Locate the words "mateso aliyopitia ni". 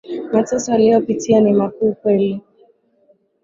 0.33-1.53